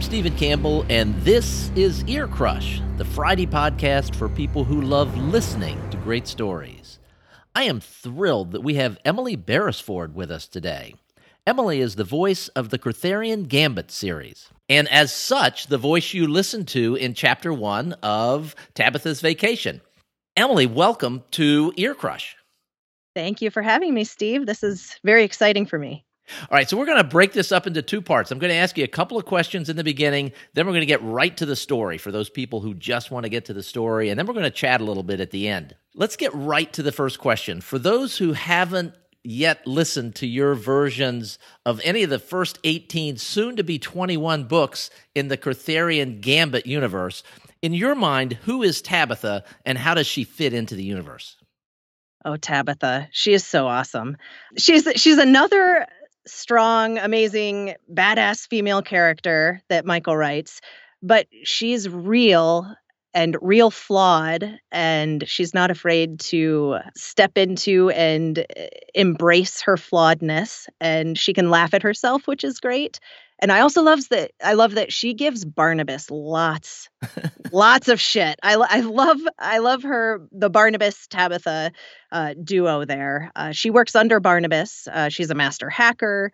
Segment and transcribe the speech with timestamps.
[0.00, 5.14] I'm Stephen Campbell, and this is Ear Crush, the Friday podcast for people who love
[5.18, 6.98] listening to great stories.
[7.54, 10.94] I am thrilled that we have Emily Beresford with us today.
[11.46, 16.26] Emily is the voice of the Kurtherian Gambit series, and as such, the voice you
[16.26, 19.82] listened to in chapter one of Tabitha's Vacation.
[20.34, 22.36] Emily, welcome to Ear Crush.
[23.14, 24.46] Thank you for having me, Steve.
[24.46, 26.06] This is very exciting for me.
[26.42, 28.30] All right, so we're going to break this up into two parts.
[28.30, 30.82] I'm going to ask you a couple of questions in the beginning, then we're going
[30.82, 33.54] to get right to the story for those people who just want to get to
[33.54, 35.74] the story, and then we're going to chat a little bit at the end.
[35.94, 37.60] Let's get right to the first question.
[37.60, 43.16] For those who haven't yet listened to your versions of any of the first 18,
[43.16, 47.22] soon to be 21 books in the Kurtherian Gambit universe,
[47.62, 51.36] in your mind, who is Tabitha and how does she fit into the universe?
[52.24, 54.16] Oh, Tabitha, she is so awesome.
[54.56, 55.86] She's she's another
[56.26, 60.60] strong, amazing, badass female character that Michael writes,
[61.02, 62.74] but she's real
[63.12, 70.68] and real flawed and she's not afraid to step into and eh, embrace her flawedness
[70.80, 73.00] and she can laugh at herself which is great
[73.40, 76.88] and i also loves that i love that she gives barnabas lots
[77.52, 81.72] lots of shit I, I love i love her the barnabas tabitha
[82.12, 86.32] uh, duo there uh, she works under barnabas uh, she's a master hacker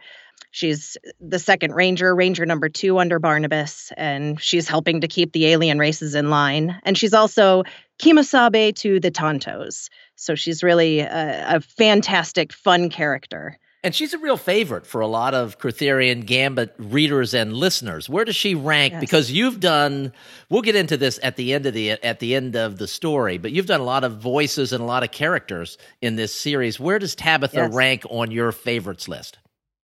[0.56, 5.46] She's the second ranger, ranger number two under Barnabas, and she's helping to keep the
[5.46, 6.80] alien races in line.
[6.84, 7.64] And she's also
[7.98, 9.90] Kemosabe to the Tontos.
[10.14, 13.58] So she's really a, a fantastic, fun character.
[13.84, 18.08] And she's a real favorite for a lot of Kurtherian Gambit readers and listeners.
[18.08, 18.92] Where does she rank?
[18.94, 19.00] Yes.
[19.00, 20.12] Because you've done
[20.50, 23.38] we'll get into this at the end of the at the end of the story,
[23.38, 26.80] but you've done a lot of voices and a lot of characters in this series.
[26.80, 27.74] Where does Tabitha yes.
[27.74, 29.38] rank on your favorites list?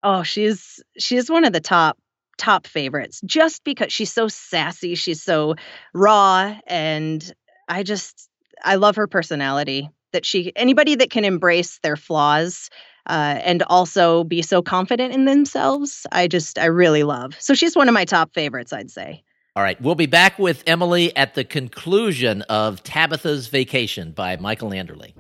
[0.03, 1.99] Oh, she's she's one of the top
[2.37, 5.57] top favorites just because she's so sassy, she's so
[5.93, 7.35] raw and
[7.69, 8.29] I just
[8.65, 12.71] I love her personality that she anybody that can embrace their flaws
[13.09, 17.37] uh, and also be so confident in themselves, I just I really love.
[17.41, 19.23] So she's one of my top favorites, I'd say.
[19.57, 24.71] All right, we'll be back with Emily at the conclusion of Tabitha's Vacation by Michael
[24.71, 25.13] Anderle.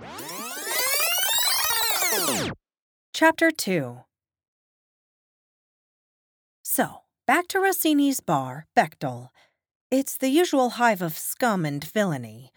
[3.13, 3.99] Chapter 2
[6.71, 9.31] so, back to Rossini's bar, Bechtel.
[9.91, 12.53] It's the usual hive of scum and villainy.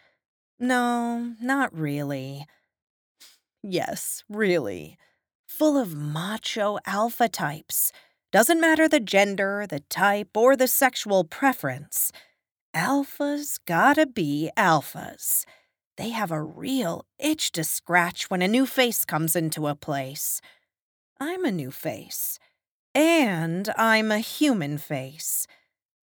[0.60, 2.46] No, not really.
[3.64, 4.98] Yes, really.
[5.62, 7.92] Full of macho alpha types.
[8.32, 12.12] Doesn't matter the gender, the type, or the sexual preference.
[12.76, 15.46] Alphas gotta be alphas.
[15.98, 20.42] They have a real itch to scratch when a new face comes into a place.
[21.20, 22.40] I'm a new face.
[22.96, 25.46] And I'm a human face.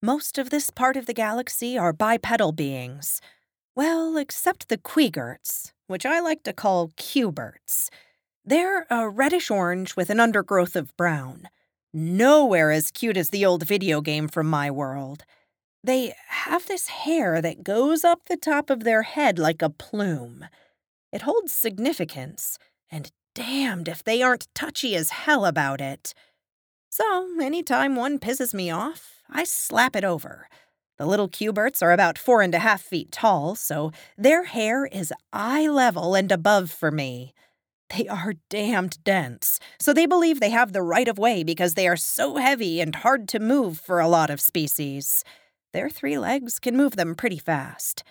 [0.00, 3.20] Most of this part of the galaxy are bipedal beings.
[3.75, 7.90] Well, except the Queegerts, which I like to call Cuberts.
[8.48, 11.50] They're a reddish orange with an undergrowth of brown.
[11.92, 15.25] Nowhere as cute as the old video game from my world.
[15.84, 20.47] They have this hair that goes up the top of their head like a plume.
[21.12, 22.58] It holds significance,
[22.91, 26.14] and damned if they aren't touchy as hell about it.
[26.88, 30.48] So, anytime one pisses me off, I slap it over.
[30.97, 35.12] The little Cuberts are about four and a half feet tall, so their hair is
[35.34, 37.34] eye level and above for me.
[37.97, 41.88] They are damned dense, so they believe they have the right of way because they
[41.88, 45.25] are so heavy and hard to move for a lot of species.
[45.72, 48.04] Their three legs can move them pretty fast.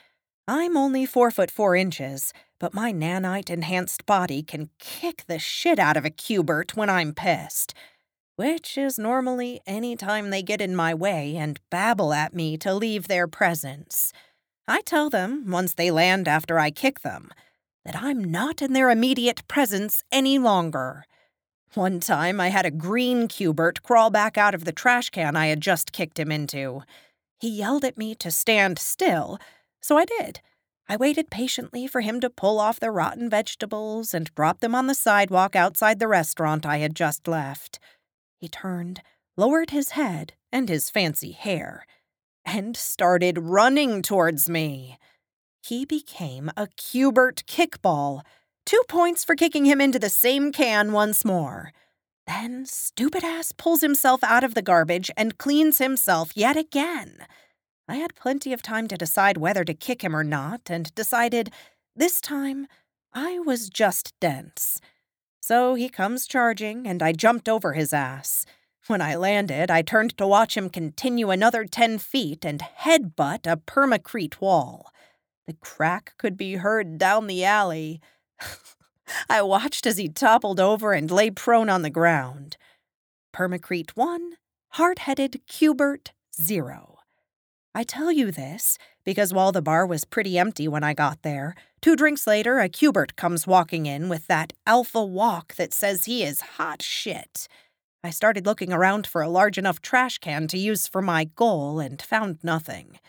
[0.48, 5.78] I'm only four foot four inches, but my nanite enhanced body can kick the shit
[5.78, 7.74] out of a Cubert when I'm pissed
[8.38, 12.74] which is normally any time they get in my way and babble at me to
[12.74, 14.14] leave their presence.
[14.68, 17.32] I tell them, once they land after I kick them,
[17.88, 21.06] that I'm not in their immediate presence any longer.
[21.74, 25.48] One time I had a green Cubert crawl back out of the trash can I
[25.48, 26.82] had just kicked him into.
[27.40, 29.40] He yelled at me to stand still,
[29.80, 30.42] so I did.
[30.90, 34.88] I waited patiently for him to pull off the rotten vegetables and drop them on
[34.88, 37.80] the sidewalk outside the restaurant I had just left.
[38.38, 39.02] He turned,
[39.38, 41.86] lowered his head and his fancy hair,
[42.44, 44.98] and started running towards me.
[45.66, 48.22] He became a Cubert kickball.
[48.66, 51.72] Two points for kicking him into the same can once more.
[52.26, 57.26] Then stupid ass pulls himself out of the garbage and cleans himself yet again.
[57.88, 61.52] I had plenty of time to decide whether to kick him or not, and decided
[61.96, 62.68] this time
[63.14, 64.82] I was just dense.
[65.40, 68.46] So he comes charging, and I jumped over his ass.
[68.88, 73.56] When I landed, I turned to watch him continue another 10 feet and headbutt a
[73.56, 74.92] permacrete wall.
[75.48, 78.02] The crack could be heard down the alley.
[79.30, 82.58] I watched as he toppled over and lay prone on the ground.
[83.34, 84.34] Permacrete 1,
[84.72, 86.98] hard headed Cubert 0.
[87.74, 91.56] I tell you this because while the bar was pretty empty when I got there,
[91.82, 96.24] two drinks later, a Cubert comes walking in with that alpha walk that says he
[96.24, 97.48] is hot shit.
[98.04, 101.80] I started looking around for a large enough trash can to use for my goal
[101.80, 103.00] and found nothing.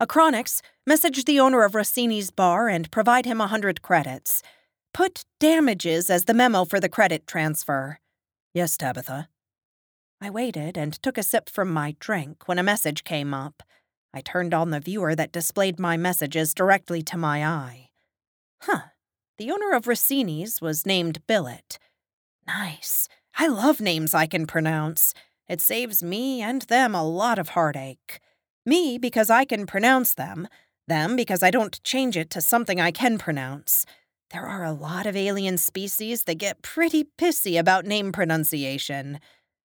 [0.00, 0.06] Damn.
[0.06, 4.42] Achronyx, message the owner of Rossini's bar and provide him a hundred credits.
[4.92, 7.98] Put damages as the memo for the credit transfer.
[8.52, 9.28] Yes, Tabitha.
[10.20, 13.62] I waited and took a sip from my drink when a message came up.
[14.12, 17.90] I turned on the viewer that displayed my messages directly to my eye.
[18.62, 18.80] Huh.
[19.36, 21.78] The owner of Rossini's was named Billet.
[22.46, 23.08] Nice.
[23.36, 25.12] I love names I can pronounce.
[25.48, 28.20] It saves me and them a lot of heartache.
[28.66, 30.48] Me because I can pronounce them,
[30.86, 33.84] them because I don't change it to something I can pronounce.
[34.30, 39.20] There are a lot of alien species that get pretty pissy about name pronunciation.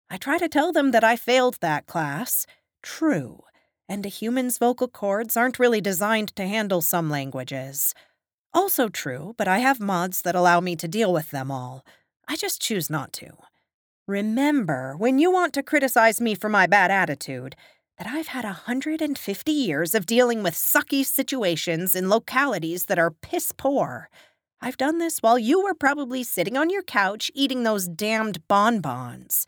[0.09, 2.45] I try to tell them that I failed that class.
[2.83, 3.43] True.
[3.87, 7.93] And a human's vocal cords aren't really designed to handle some languages.
[8.53, 11.85] Also true, but I have mods that allow me to deal with them all.
[12.27, 13.31] I just choose not to.
[14.07, 17.55] Remember, when you want to criticize me for my bad attitude,
[17.99, 23.11] that I've had a 150 years of dealing with sucky situations in localities that are
[23.11, 24.09] piss poor.
[24.61, 29.45] I've done this while you were probably sitting on your couch eating those damned bonbons.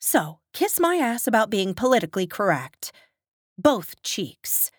[0.00, 2.90] So, kiss my ass about being politically correct.
[3.56, 4.72] Both cheeks.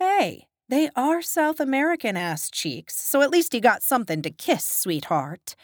[0.00, 4.64] Hey, they are South American ass cheeks, so at least you got something to kiss,
[4.64, 5.54] sweetheart.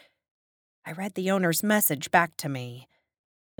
[0.87, 2.87] I read the owner's message back to me.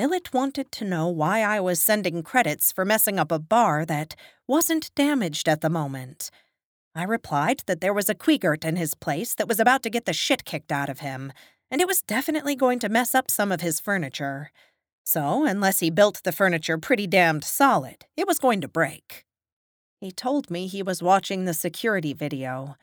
[0.01, 4.17] Billet wanted to know why I was sending credits for messing up a bar that
[4.49, 6.31] wasn't damaged at the moment.
[6.95, 10.07] I replied that there was a Quigert in his place that was about to get
[10.07, 11.35] the shit kicked out of him,
[11.71, 14.51] and it was definitely going to mess up some of his furniture.
[15.05, 19.27] So, unless he built the furniture pretty damned solid, it was going to break.
[20.01, 22.77] He told me he was watching the security video.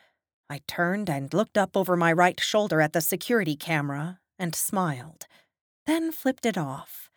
[0.52, 5.26] I turned and looked up over my right shoulder at the security camera and smiled,
[5.88, 7.10] then flipped it off.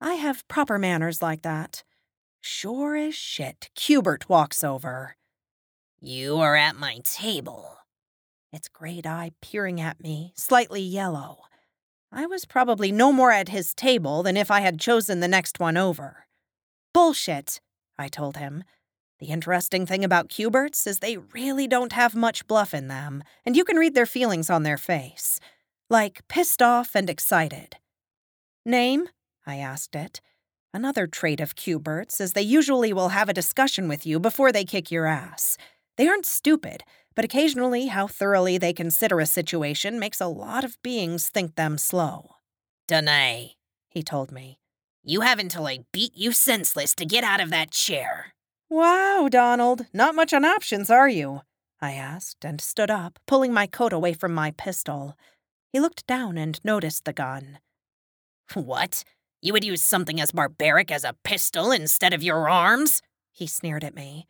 [0.00, 1.84] I have proper manners like that.
[2.40, 5.16] Sure as shit, Cubert walks over.
[6.00, 7.78] You are at my table.
[8.52, 11.42] Its great eye peering at me, slightly yellow.
[12.10, 15.60] I was probably no more at his table than if I had chosen the next
[15.60, 16.26] one over.
[16.94, 17.60] Bullshit,
[17.98, 18.64] I told him.
[19.18, 23.56] The interesting thing about Cuberts is they really don't have much bluff in them, and
[23.56, 25.40] you can read their feelings on their face.
[25.90, 27.76] Like pissed off and excited.
[28.66, 29.08] Name?
[29.46, 30.20] I asked it.
[30.74, 34.64] Another trait of Cuberts is they usually will have a discussion with you before they
[34.64, 35.56] kick your ass.
[35.96, 36.82] They aren't stupid,
[37.14, 41.78] but occasionally how thoroughly they consider a situation makes a lot of beings think them
[41.78, 42.34] slow.
[42.88, 43.54] Danae,
[43.88, 44.58] he told me.
[45.04, 48.34] You have until I beat you senseless to get out of that chair.
[48.68, 51.42] Wow, Donald, not much on options, are you?
[51.80, 55.14] I asked and stood up, pulling my coat away from my pistol.
[55.72, 57.60] He looked down and noticed the gun.
[58.54, 59.04] What?
[59.42, 63.02] You would use something as barbaric as a pistol instead of your arms?
[63.32, 64.26] He sneered at me.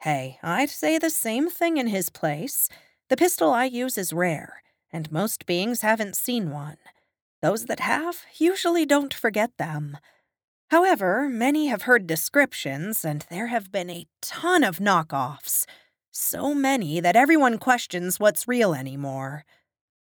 [0.00, 2.68] Hey, I'd say the same thing in his place.
[3.08, 6.78] The pistol I use is rare, and most beings haven't seen one.
[7.40, 9.98] Those that have usually don't forget them.
[10.70, 15.66] However, many have heard descriptions, and there have been a ton of knockoffs.
[16.10, 19.44] So many that everyone questions what's real anymore.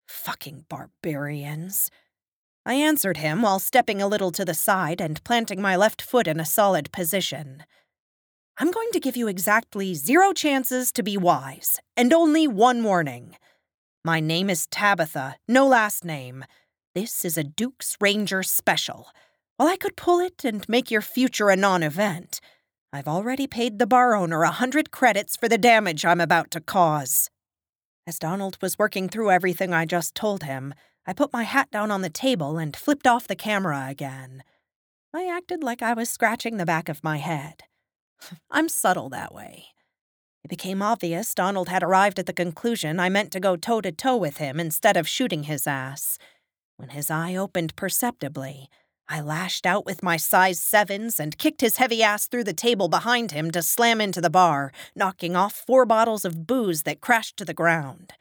[0.06, 1.90] Fucking barbarians.
[2.66, 6.26] I answered him while stepping a little to the side and planting my left foot
[6.26, 7.64] in a solid position.
[8.58, 13.36] I'm going to give you exactly zero chances to be wise, and only one warning.
[14.04, 16.44] My name is Tabitha, no last name.
[16.94, 19.08] This is a Duke's Ranger special.
[19.56, 22.40] While I could pull it and make your future a non event,
[22.92, 26.60] I've already paid the bar owner a hundred credits for the damage I'm about to
[26.60, 27.30] cause.
[28.06, 30.74] As Donald was working through everything I just told him,
[31.10, 34.44] I put my hat down on the table and flipped off the camera again.
[35.12, 37.64] I acted like I was scratching the back of my head.
[38.48, 39.64] I'm subtle that way.
[40.44, 43.90] It became obvious Donald had arrived at the conclusion I meant to go toe to
[43.90, 46.16] toe with him instead of shooting his ass.
[46.76, 48.70] When his eye opened perceptibly,
[49.08, 52.86] I lashed out with my size sevens and kicked his heavy ass through the table
[52.86, 57.36] behind him to slam into the bar, knocking off four bottles of booze that crashed
[57.38, 58.12] to the ground.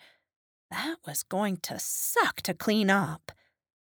[0.72, 3.32] That was going to suck to clean up.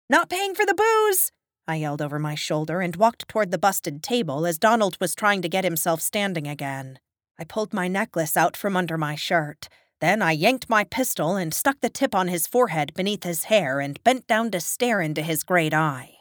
[0.09, 1.31] Not paying for the booze!
[1.67, 5.41] I yelled over my shoulder and walked toward the busted table as Donald was trying
[5.41, 6.99] to get himself standing again.
[7.37, 9.67] I pulled my necklace out from under my shirt.
[9.99, 13.79] Then I yanked my pistol and stuck the tip on his forehead beneath his hair
[13.81, 16.15] and bent down to stare into his great eye.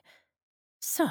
[0.80, 1.06] So,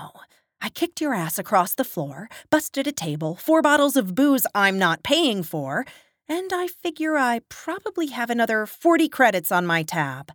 [0.61, 4.79] I kicked your ass across the floor, busted a table, four bottles of booze I'm
[4.79, 5.85] not paying for,
[6.27, 10.31] and I figure I probably have another 40 credits on my tab.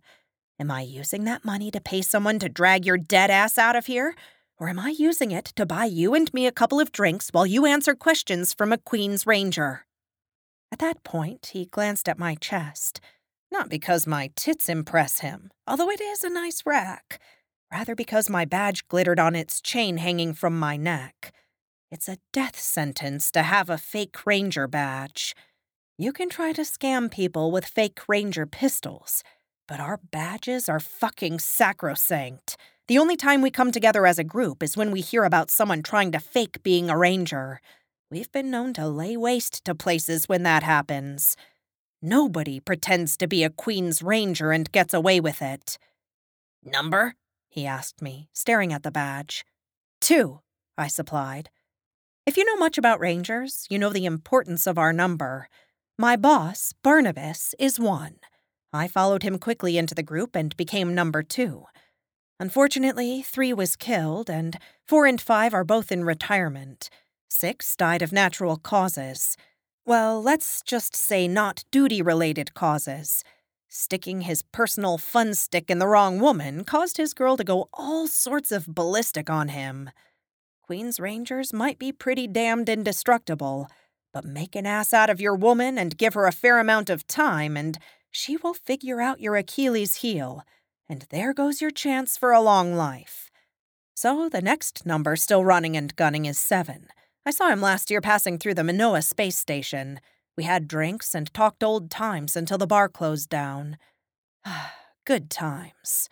[0.59, 3.87] Am I using that money to pay someone to drag your dead ass out of
[3.87, 4.15] here?
[4.57, 7.47] Or am I using it to buy you and me a couple of drinks while
[7.47, 9.85] you answer questions from a Queen's Ranger?
[10.71, 13.01] At that point, he glanced at my chest.
[13.51, 17.19] Not because my tits impress him, although it is a nice rack.
[17.71, 21.33] Rather because my badge glittered on its chain hanging from my neck.
[21.89, 25.35] It's a death sentence to have a fake ranger badge.
[26.01, 29.23] You can try to scam people with fake ranger pistols,
[29.67, 32.57] but our badges are fucking sacrosanct.
[32.87, 35.83] The only time we come together as a group is when we hear about someone
[35.83, 37.61] trying to fake being a ranger.
[38.09, 41.37] We've been known to lay waste to places when that happens.
[42.01, 45.77] Nobody pretends to be a Queen's Ranger and gets away with it.
[46.63, 47.13] Number?
[47.47, 49.45] he asked me, staring at the badge.
[49.99, 50.39] Two,
[50.79, 51.51] I supplied.
[52.25, 55.47] If you know much about Rangers, you know the importance of our number.
[56.01, 58.15] My boss, Barnabas, is one.
[58.73, 61.65] I followed him quickly into the group and became number two.
[62.39, 66.89] Unfortunately, three was killed, and four and five are both in retirement.
[67.29, 69.37] Six died of natural causes.
[69.85, 73.23] Well, let's just say not duty related causes.
[73.69, 78.07] Sticking his personal fun stick in the wrong woman caused his girl to go all
[78.07, 79.91] sorts of ballistic on him.
[80.63, 83.67] Queen's Rangers might be pretty damned indestructible,
[84.13, 87.07] but make an ass out of your woman and give her a fair amount of
[87.07, 87.77] time, and
[88.09, 90.43] she will figure out your Achilles heel,
[90.89, 93.31] and there goes your chance for a long life.
[93.95, 96.87] So the next number still running and gunning is seven.
[97.25, 99.99] I saw him last year passing through the Manoa space station.
[100.35, 103.77] We had drinks and talked old times until the bar closed down.
[105.05, 106.09] Good times.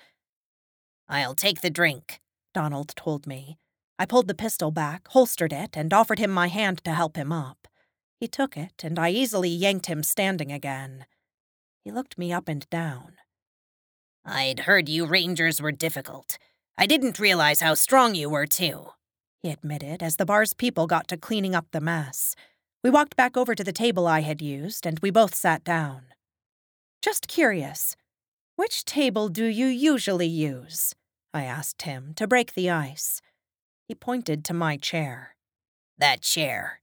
[1.08, 2.22] I'll take the drink,
[2.54, 3.58] Donald told me.
[3.98, 7.32] I pulled the pistol back, holstered it, and offered him my hand to help him
[7.32, 7.68] up.
[8.20, 11.06] He took it, and I easily yanked him standing again.
[11.84, 13.14] He looked me up and down.
[14.26, 16.38] I'd heard you Rangers were difficult.
[16.78, 18.90] I didn't realize how strong you were, too,
[19.42, 22.36] he admitted as the bar's people got to cleaning up the mess.
[22.84, 26.04] We walked back over to the table I had used, and we both sat down.
[27.02, 27.96] Just curious,
[28.58, 30.94] which table do you usually use?
[31.34, 33.22] I asked him to break the ice.
[33.88, 35.36] He pointed to my chair.
[35.98, 36.82] That chair.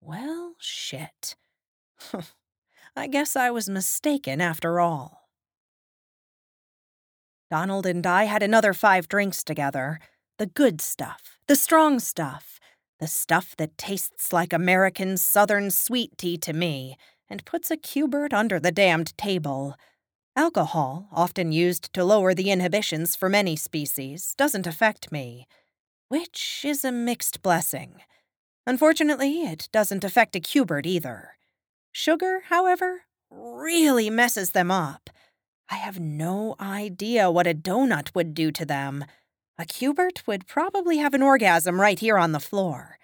[0.00, 1.36] Well, shit.
[2.96, 5.28] I guess I was mistaken after all.
[7.50, 9.98] Donald and I had another five drinks together.
[10.38, 12.60] The good stuff, the strong stuff,
[12.98, 16.96] the stuff that tastes like American Southern sweet tea to me
[17.28, 19.74] and puts a cubert under the damned table.
[20.36, 25.46] Alcohol, often used to lower the inhibitions for many species, doesn't affect me,
[26.08, 28.00] which is a mixed blessing.
[28.70, 31.30] Unfortunately, it doesn't affect a cubert either.
[31.90, 35.10] Sugar, however, really messes them up.
[35.68, 39.06] I have no idea what a donut would do to them.
[39.58, 42.96] A cubert would probably have an orgasm right here on the floor.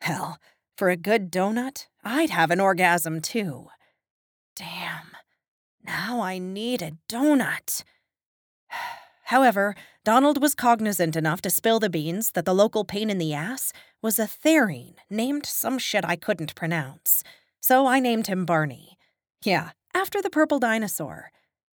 [0.00, 0.38] Hell,
[0.78, 3.66] for a good donut, I'd have an orgasm too.
[4.56, 5.10] Damn,
[5.84, 7.84] now I need a donut.
[9.26, 9.74] However,
[10.04, 13.72] Donald was cognizant enough to spill the beans that the local pain in the ass
[14.00, 17.22] was a therine named some shit I couldn't pronounce
[17.62, 18.98] so I named him Barney.
[19.44, 21.30] Yeah, after the purple dinosaur.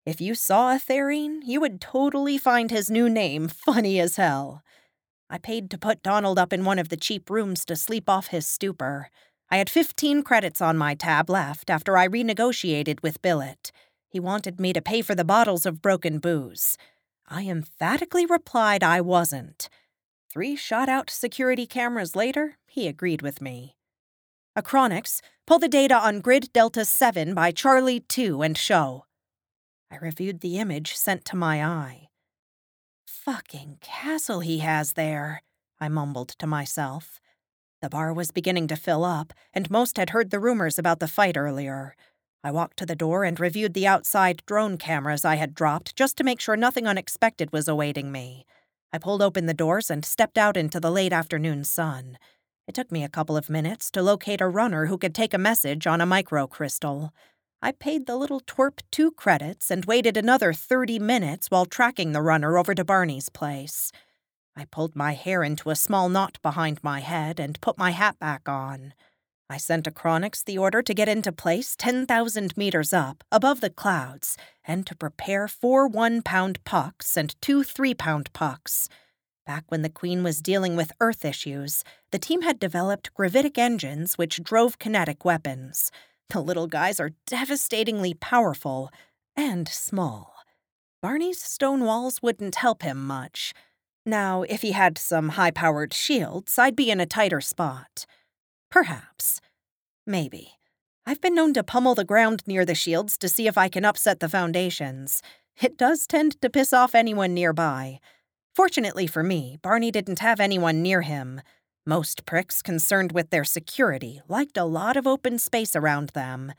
[0.04, 4.62] If you saw a Therine, you would totally find his new name funny as hell.
[5.30, 8.28] I paid to put Donald up in one of the cheap rooms to sleep off
[8.28, 9.10] his stupor.
[9.50, 13.72] I had 15 credits on my tab left after I renegotiated with Billet.
[14.08, 16.76] He wanted me to pay for the bottles of broken booze.
[17.28, 19.68] I emphatically replied I wasn't.
[20.32, 23.76] Three shot out security cameras later, he agreed with me.
[24.56, 29.04] Achronyx, pull the data on grid Delta 7 by Charlie 2 and show.
[29.90, 32.08] I reviewed the image sent to my eye.
[33.06, 35.42] Fucking castle he has there,
[35.80, 37.20] I mumbled to myself.
[37.82, 41.08] The bar was beginning to fill up, and most had heard the rumors about the
[41.08, 41.94] fight earlier.
[42.46, 46.16] I walked to the door and reviewed the outside drone cameras I had dropped just
[46.18, 48.46] to make sure nothing unexpected was awaiting me.
[48.92, 52.18] I pulled open the doors and stepped out into the late afternoon sun.
[52.68, 55.38] It took me a couple of minutes to locate a runner who could take a
[55.38, 57.10] message on a microcrystal.
[57.60, 62.22] I paid the little twerp two credits and waited another 30 minutes while tracking the
[62.22, 63.90] runner over to Barney's place.
[64.54, 68.20] I pulled my hair into a small knot behind my head and put my hat
[68.20, 68.94] back on.
[69.48, 74.36] I sent Achronyx the order to get into place 10,000 meters up, above the clouds,
[74.64, 78.88] and to prepare four one pound pucks and two three pound pucks.
[79.46, 84.18] Back when the Queen was dealing with Earth issues, the team had developed gravitic engines
[84.18, 85.92] which drove kinetic weapons.
[86.30, 88.90] The little guys are devastatingly powerful
[89.36, 90.34] and small.
[91.00, 93.54] Barney's stone walls wouldn't help him much.
[94.04, 98.06] Now, if he had some high powered shields, I'd be in a tighter spot.
[98.76, 99.40] Perhaps.
[100.06, 100.58] Maybe.
[101.06, 103.86] I've been known to pummel the ground near the shields to see if I can
[103.86, 105.22] upset the foundations.
[105.58, 108.00] It does tend to piss off anyone nearby.
[108.54, 111.40] Fortunately for me, Barney didn't have anyone near him.
[111.86, 116.52] Most pricks concerned with their security liked a lot of open space around them.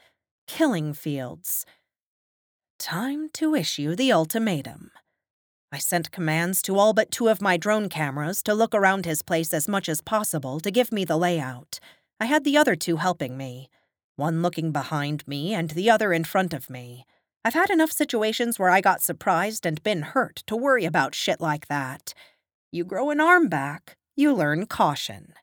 [0.48, 1.68] Killing fields.
[2.80, 4.90] Time to issue the ultimatum.
[5.72, 9.22] I sent commands to all but two of my drone cameras to look around his
[9.22, 11.80] place as much as possible to give me the layout.
[12.20, 13.70] I had the other two helping me,
[14.16, 17.06] one looking behind me and the other in front of me.
[17.46, 21.40] I've had enough situations where I got surprised and been hurt to worry about shit
[21.40, 22.14] like that.
[22.72, 25.34] You grow an arm back, you learn caution.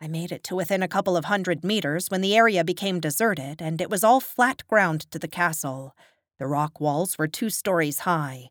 [0.00, 3.60] I made it to within a couple of hundred meters when the area became deserted
[3.60, 5.94] and it was all flat ground to the castle.
[6.38, 8.48] The rock walls were two stories high.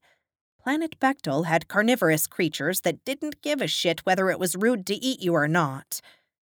[0.62, 4.96] Planet Bechtel had carnivorous creatures that didn't give a shit whether it was rude to
[4.96, 6.02] eat you or not.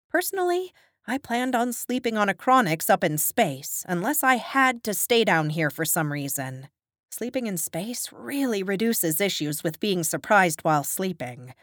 [0.08, 0.72] Personally,
[1.06, 5.50] I planned on sleeping on Achronyx up in space, unless I had to stay down
[5.50, 6.68] here for some reason.
[7.10, 11.54] Sleeping in space really reduces issues with being surprised while sleeping.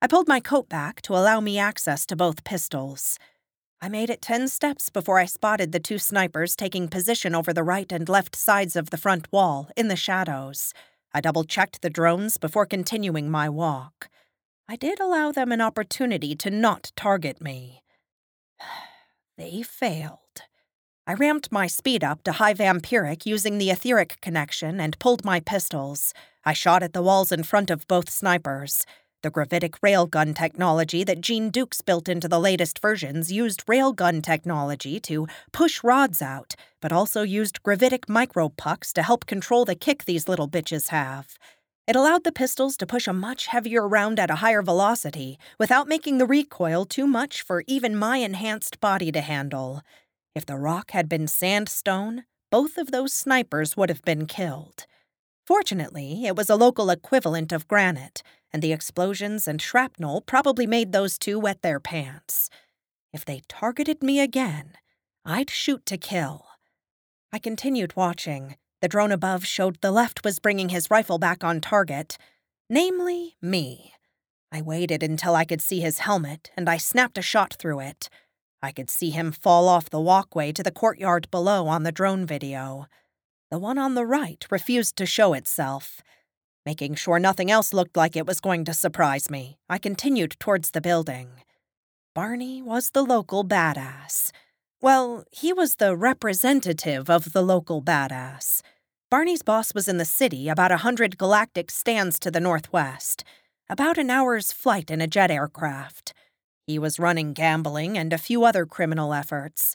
[0.00, 3.18] I pulled my coat back to allow me access to both pistols.
[3.82, 7.62] I made it ten steps before I spotted the two snipers taking position over the
[7.62, 10.72] right and left sides of the front wall, in the shadows.
[11.12, 14.08] I double checked the drones before continuing my walk.
[14.66, 17.82] I did allow them an opportunity to not target me.
[19.38, 20.42] They failed.
[21.06, 25.40] I ramped my speed up to high vampiric using the etheric connection and pulled my
[25.40, 26.12] pistols.
[26.44, 28.84] I shot at the walls in front of both snipers.
[29.22, 35.00] The gravitic railgun technology that Jean Dukes built into the latest versions used railgun technology
[35.00, 40.28] to push rods out, but also used gravitic micropucks to help control the kick these
[40.28, 41.38] little bitches have.
[41.88, 45.88] It allowed the pistols to push a much heavier round at a higher velocity without
[45.88, 49.80] making the recoil too much for even my enhanced body to handle.
[50.34, 54.84] If the rock had been sandstone, both of those snipers would have been killed.
[55.46, 58.22] Fortunately, it was a local equivalent of granite,
[58.52, 62.50] and the explosions and shrapnel probably made those two wet their pants.
[63.14, 64.72] If they targeted me again,
[65.24, 66.48] I'd shoot to kill.
[67.32, 71.60] I continued watching, the drone above showed the left was bringing his rifle back on
[71.60, 72.16] target,
[72.70, 73.92] namely me.
[74.50, 78.08] I waited until I could see his helmet, and I snapped a shot through it.
[78.62, 82.26] I could see him fall off the walkway to the courtyard below on the drone
[82.26, 82.86] video.
[83.50, 86.00] The one on the right refused to show itself.
[86.66, 90.70] Making sure nothing else looked like it was going to surprise me, I continued towards
[90.70, 91.28] the building.
[92.14, 94.32] Barney was the local badass.
[94.80, 98.62] Well, he was the representative of the local badass.
[99.10, 103.24] Barney's boss was in the city, about a hundred galactic stands to the northwest,
[103.68, 106.14] about an hour's flight in a jet aircraft.
[106.64, 109.74] He was running gambling and a few other criminal efforts.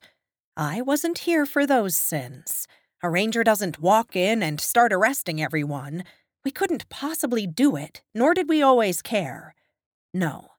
[0.55, 2.65] I wasn't here for those sins.
[3.01, 6.05] A ranger doesn't walk in and start arresting everyone.
[6.45, 9.53] We couldn't possibly do it, nor did we always care.
[10.13, 10.51] No,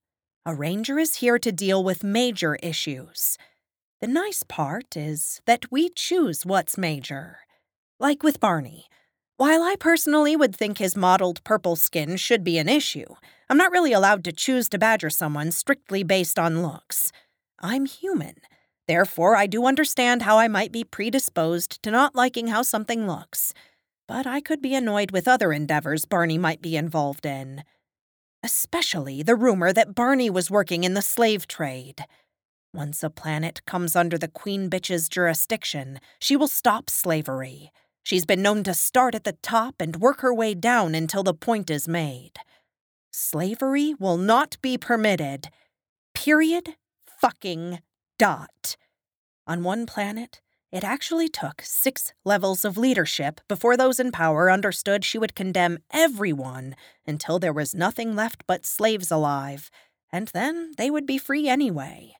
[0.45, 3.39] a ranger is here to deal with major issues.
[4.01, 7.39] The nice part is that we choose what's major.
[7.99, 8.87] Like with Barney.
[9.37, 13.07] While I personally would think his mottled purple skin should be an issue,
[13.49, 17.13] I'm not really allowed to choose to badger someone strictly based on looks.
[17.61, 18.37] I'm human.
[18.87, 23.55] Therefore, I do understand how I might be predisposed to not liking how something looks.
[24.07, 27.65] But I could be annoyed with other endeavors Barney might be involved in.
[28.43, 32.05] Especially the rumor that Barney was working in the slave trade.
[32.75, 37.71] Once a planet comes under the Queen Bitch's jurisdiction, she will stop slavery.
[38.03, 41.35] She's been known to start at the top and work her way down until the
[41.35, 42.33] point is made.
[43.13, 45.51] Slavery will not be permitted.
[46.15, 46.75] Period.
[47.21, 47.79] Fucking
[48.19, 48.77] dot.
[49.47, 50.41] On one planet,
[50.73, 55.79] it actually took six levels of leadership before those in power understood she would condemn
[55.93, 56.75] everyone
[57.07, 59.71] until there was nothing left but slaves alive,
[60.11, 62.17] and then they would be free anyway.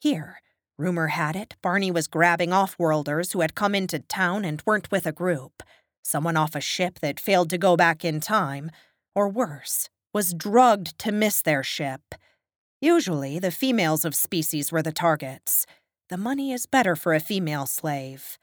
[0.00, 0.40] Here,
[0.78, 5.06] rumor had it, Barney was grabbing off-worlders who had come into town and weren't with
[5.06, 5.62] a group.
[6.02, 8.70] Someone off a ship that failed to go back in time.
[9.14, 12.14] Or worse, was drugged to miss their ship.
[12.80, 15.66] Usually, the females of species were the targets.
[16.08, 18.38] The money is better for a female slave.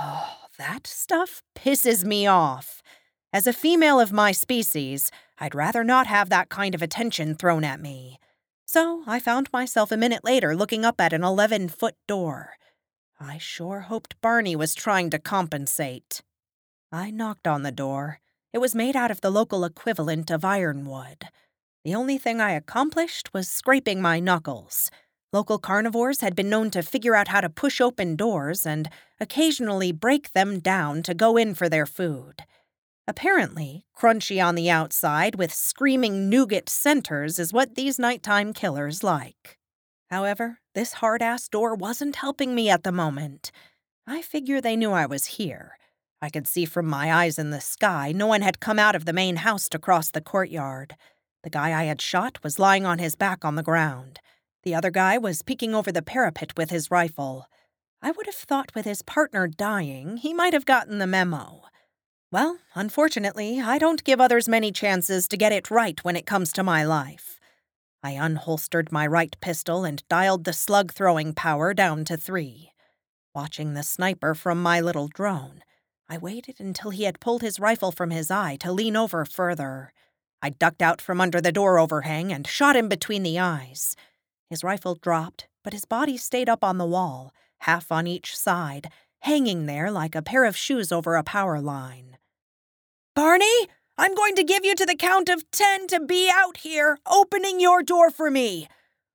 [0.00, 2.82] Oh, that stuff pisses me off.
[3.32, 7.64] As a female of my species, I'd rather not have that kind of attention thrown
[7.64, 8.20] at me.
[8.74, 12.54] So I found myself a minute later looking up at an 11 foot door.
[13.20, 16.22] I sure hoped Barney was trying to compensate.
[16.90, 18.18] I knocked on the door.
[18.52, 21.28] It was made out of the local equivalent of ironwood.
[21.84, 24.90] The only thing I accomplished was scraping my knuckles.
[25.32, 29.92] Local carnivores had been known to figure out how to push open doors and occasionally
[29.92, 32.42] break them down to go in for their food.
[33.06, 39.58] Apparently, crunchy on the outside with screaming nougat centers is what these nighttime killers like.
[40.10, 43.52] However, this hard ass door wasn't helping me at the moment.
[44.06, 45.76] I figure they knew I was here.
[46.22, 49.04] I could see from my eyes in the sky no one had come out of
[49.04, 50.96] the main house to cross the courtyard.
[51.42, 54.20] The guy I had shot was lying on his back on the ground.
[54.62, 57.46] The other guy was peeking over the parapet with his rifle.
[58.00, 61.64] I would have thought with his partner dying, he might have gotten the memo.
[62.34, 66.52] Well, unfortunately, I don't give others many chances to get it right when it comes
[66.54, 67.38] to my life.
[68.02, 72.72] I unholstered my right pistol and dialed the slug throwing power down to three.
[73.36, 75.62] Watching the sniper from my little drone,
[76.08, 79.92] I waited until he had pulled his rifle from his eye to lean over further.
[80.42, 83.94] I ducked out from under the door overhang and shot him between the eyes.
[84.50, 88.90] His rifle dropped, but his body stayed up on the wall, half on each side,
[89.20, 92.13] hanging there like a pair of shoes over a power line.
[93.14, 96.98] Barney, I'm going to give you to the count of ten to be out here,
[97.06, 98.66] opening your door for me,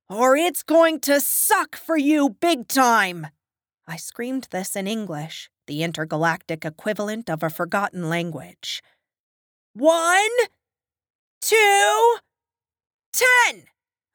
[0.10, 3.28] or it's going to suck for you big time.
[3.86, 8.82] I screamed this in English, the intergalactic equivalent of a forgotten language.
[9.74, 10.30] One,
[11.42, 12.16] two,
[13.12, 13.66] ten!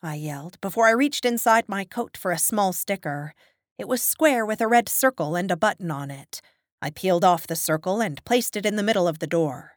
[0.02, 3.34] I yelled before I reached inside my coat for a small sticker.
[3.78, 6.40] It was square with a red circle and a button on it.
[6.80, 9.73] I peeled off the circle and placed it in the middle of the door.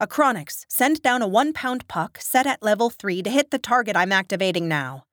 [0.00, 3.96] Achronyx, send down a one pound puck set at level 3 to hit the target
[3.96, 5.04] I'm activating now.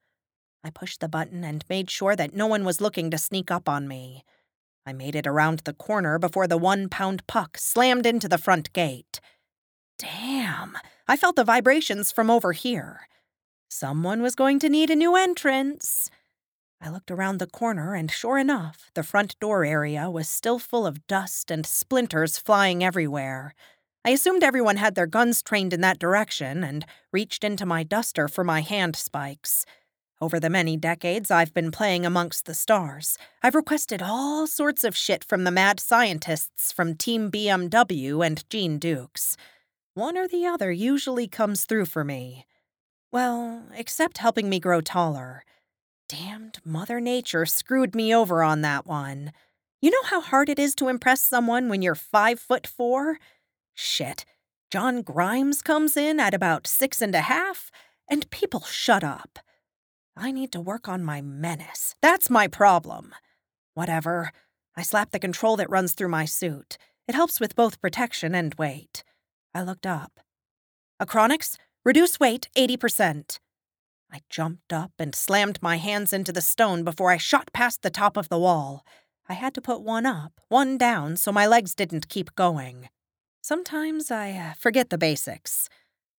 [0.63, 3.69] I pushed the button and made sure that no one was looking to sneak up
[3.69, 4.23] on me.
[4.85, 8.73] I made it around the corner before the one pound puck slammed into the front
[8.73, 9.19] gate.
[9.97, 13.07] Damn, I felt the vibrations from over here.
[13.69, 16.09] Someone was going to need a new entrance.
[16.81, 20.87] I looked around the corner, and sure enough, the front door area was still full
[20.87, 23.53] of dust and splinters flying everywhere.
[24.05, 28.27] I assumed everyone had their guns trained in that direction and reached into my duster
[28.27, 29.65] for my hand spikes.
[30.21, 34.95] Over the many decades I've been playing amongst the stars, I've requested all sorts of
[34.95, 39.37] shit from the mad scientists from Team BMW and Jean Dukes.
[39.93, 42.45] One or the other usually comes through for me.
[43.11, 45.43] Well, except helping me grow taller.
[46.07, 49.31] Damned Mother Nature screwed me over on that one.
[49.81, 53.19] You know how hard it is to impress someone when you're five foot four?
[53.81, 54.25] Shit.
[54.69, 57.71] John Grimes comes in at about six and a half,
[58.09, 59.39] and people shut up.
[60.17, 61.95] I need to work on my menace.
[62.01, 63.15] That's my problem.
[63.75, 64.33] Whatever.
[64.75, 66.77] I slap the control that runs through my suit.
[67.07, 69.05] It helps with both protection and weight.
[69.55, 70.19] I looked up.
[71.01, 73.39] Achronyx, reduce weight 80%.
[74.11, 77.89] I jumped up and slammed my hands into the stone before I shot past the
[77.89, 78.85] top of the wall.
[79.29, 82.89] I had to put one up, one down, so my legs didn't keep going.
[83.49, 85.69] Sometimes I uh, forget the basics.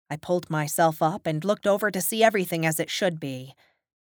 [0.09, 3.53] I pulled myself up and looked over to see everything as it should be,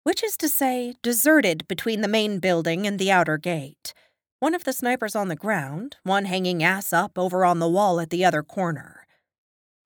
[0.03, 3.95] which is to say, deserted between the main building and the outer gate.
[4.41, 7.99] One of the snipers on the ground, one hanging ass up over on the wall
[7.99, 9.07] at the other corner.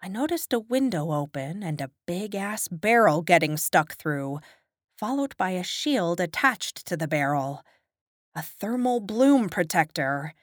[0.03, 4.41] I noticed a window open and a big ass barrel getting stuck through,
[4.97, 7.63] followed by a shield attached to the barrel.
[8.35, 10.33] A thermal bloom protector.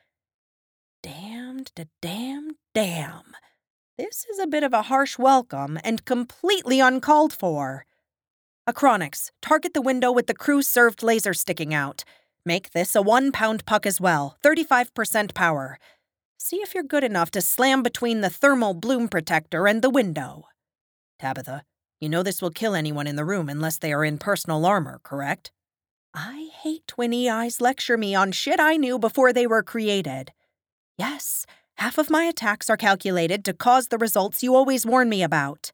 [1.02, 3.32] Damned to damn damn.
[3.96, 7.86] This is a bit of a harsh welcome and completely uncalled for.
[8.68, 12.04] Achronyx, target the window with the crew served laser sticking out.
[12.44, 15.78] Make this a one pound puck as well, 35% power.
[16.36, 20.44] See if you're good enough to slam between the thermal bloom protector and the window.
[21.18, 21.62] Tabitha,
[21.98, 25.00] you know this will kill anyone in the room unless they are in personal armor,
[25.02, 25.50] correct?
[26.12, 30.32] I hate when EIs lecture me on shit I knew before they were created.
[30.98, 35.22] Yes, half of my attacks are calculated to cause the results you always warn me
[35.22, 35.72] about.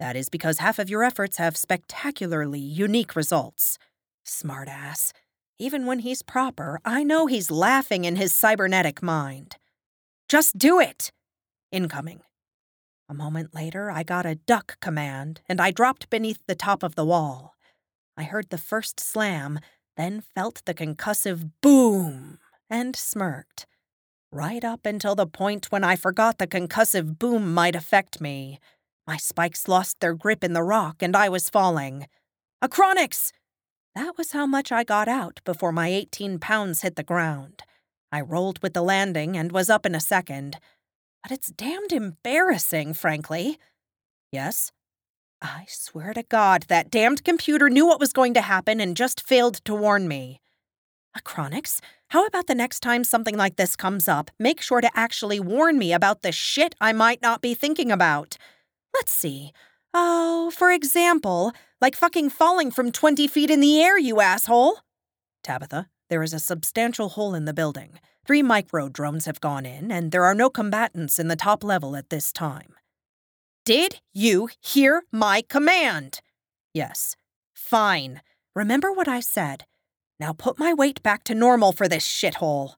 [0.00, 3.78] That is because half of your efforts have spectacularly unique results.
[4.26, 5.12] Smartass.
[5.58, 9.56] Even when he's proper, I know he's laughing in his cybernetic mind.
[10.28, 11.12] Just do it!
[11.70, 12.22] Incoming.
[13.08, 16.94] A moment later, I got a duck command, and I dropped beneath the top of
[16.94, 17.54] the wall.
[18.16, 19.60] I heard the first slam,
[19.96, 22.38] then felt the concussive boom,
[22.70, 23.66] and smirked.
[24.34, 28.58] Right up until the point when I forgot the concussive boom might affect me.
[29.06, 32.08] My spikes lost their grip in the rock, and I was falling.
[32.60, 33.30] Achronyx!
[33.94, 37.62] That was how much I got out before my 18 pounds hit the ground.
[38.10, 40.58] I rolled with the landing and was up in a second.
[41.22, 43.60] But it's damned embarrassing, frankly.
[44.32, 44.72] Yes?
[45.40, 49.24] I swear to God, that damned computer knew what was going to happen and just
[49.24, 50.40] failed to warn me.
[51.16, 55.38] Achronyx, how about the next time something like this comes up, make sure to actually
[55.38, 58.36] warn me about the shit I might not be thinking about?
[58.92, 59.52] Let's see.
[59.92, 64.78] Oh, for example, like fucking falling from 20 feet in the air, you asshole!
[65.44, 68.00] Tabitha, there is a substantial hole in the building.
[68.26, 71.94] Three micro drones have gone in, and there are no combatants in the top level
[71.94, 72.74] at this time.
[73.64, 76.20] Did you hear my command?
[76.72, 77.16] Yes.
[77.54, 78.20] Fine.
[78.54, 79.64] Remember what I said.
[80.20, 82.74] Now put my weight back to normal for this shithole.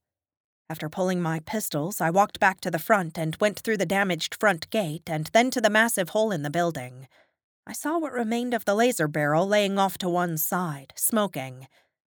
[0.68, 4.35] After pulling my pistols, I walked back to the front and went through the damaged
[4.35, 7.07] front gate and then to the massive hole in the building.
[7.66, 11.68] I saw what remained of the laser barrel laying off to one side, smoking.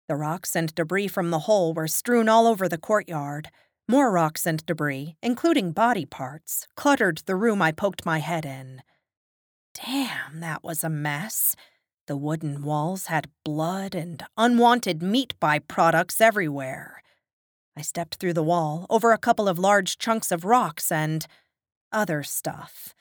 [0.08, 3.50] The rocks and debris from the hole were strewn all over the courtyard.
[3.88, 8.82] More rocks and debris, including body parts, cluttered the room I poked my head in.
[9.74, 11.56] Damn, that was a mess.
[12.06, 17.02] The wooden walls had blood and unwanted meat byproducts everywhere.
[17.76, 21.26] I stepped through the wall, over a couple of large chunks of rocks, and
[21.90, 22.94] other stuff.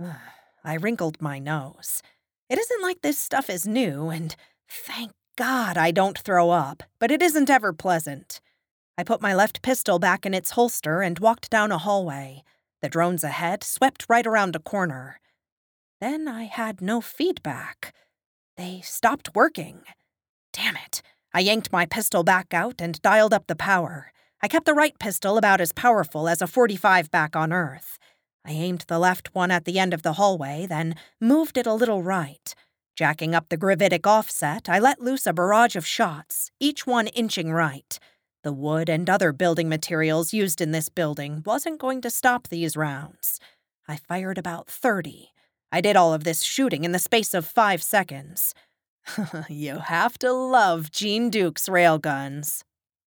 [0.64, 2.02] I wrinkled my nose.
[2.48, 4.34] It isn't like this stuff is new, and
[4.68, 8.40] thank God I don't throw up, but it isn't ever pleasant.
[8.96, 12.42] I put my left pistol back in its holster and walked down a hallway.
[12.80, 15.20] The drones ahead swept right around a corner.
[16.00, 17.94] Then I had no feedback.
[18.58, 19.82] They stopped working.
[20.52, 21.00] Damn it.
[21.32, 24.12] I yanked my pistol back out and dialed up the power.
[24.42, 28.00] I kept the right pistol about as powerful as a 45 back on Earth.
[28.44, 31.72] I aimed the left one at the end of the hallway, then moved it a
[31.72, 32.52] little right.
[32.96, 37.52] Jacking up the gravitic offset, I let loose a barrage of shots, each one inching
[37.52, 37.96] right.
[38.42, 42.76] The wood and other building materials used in this building wasn't going to stop these
[42.76, 43.38] rounds.
[43.86, 45.30] I fired about 30.
[45.70, 48.54] I did all of this shooting in the space of five seconds.
[49.48, 52.62] you have to love Jean Duke's railguns.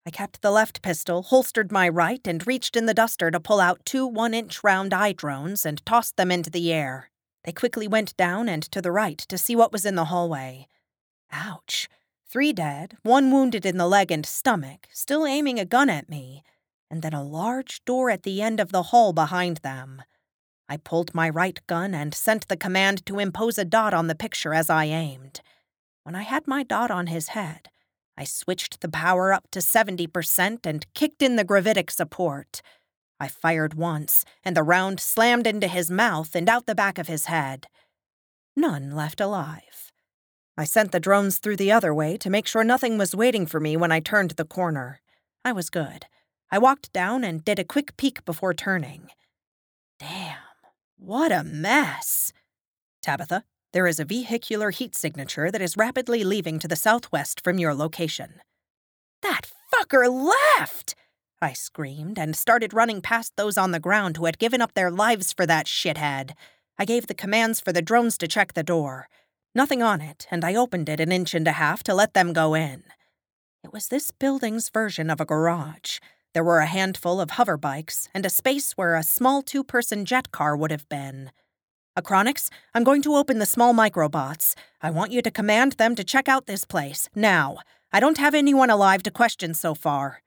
[0.05, 3.61] I kept the left pistol, holstered my right, and reached in the duster to pull
[3.61, 7.09] out two one inch round eye drones and tossed them into the air.
[7.43, 10.67] They quickly went down and to the right to see what was in the hallway.
[11.31, 11.87] Ouch.
[12.29, 16.43] Three dead, one wounded in the leg and stomach, still aiming a gun at me,
[16.89, 20.01] and then a large door at the end of the hall behind them.
[20.69, 24.15] I pulled my right gun and sent the command to impose a dot on the
[24.15, 25.41] picture as I aimed.
[26.03, 27.69] When I had my dot on his head,
[28.17, 32.61] I switched the power up to 70% and kicked in the gravitic support.
[33.19, 37.07] I fired once, and the round slammed into his mouth and out the back of
[37.07, 37.67] his head.
[38.55, 39.91] None left alive.
[40.57, 43.59] I sent the drones through the other way to make sure nothing was waiting for
[43.59, 44.99] me when I turned the corner.
[45.43, 46.05] I was good.
[46.51, 49.09] I walked down and did a quick peek before turning.
[49.97, 50.37] Damn,
[51.05, 52.31] what a mess.
[53.01, 57.59] Tabitha, there is a vehicular heat signature that is rapidly leaving to the southwest from
[57.59, 58.39] your location.
[59.21, 60.07] That fucker
[60.57, 60.95] left!
[61.41, 64.89] I screamed and started running past those on the ground who had given up their
[64.89, 66.31] lives for that shithead.
[66.79, 69.09] I gave the commands for the drones to check the door.
[69.53, 72.31] Nothing on it, and I opened it an inch and a half to let them
[72.31, 72.83] go in.
[73.61, 75.99] It was this building's version of a garage.
[76.33, 80.05] There were a handful of hover bikes and a space where a small two person
[80.05, 81.31] jet car would have been.
[81.97, 84.55] Achronyx, I'm going to open the small microbots.
[84.81, 87.57] I want you to command them to check out this place, now.
[87.91, 90.23] I don't have anyone alive to question so far